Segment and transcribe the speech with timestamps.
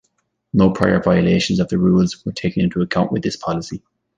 [0.51, 3.83] No prior violations of the rules were taken into account with this policy.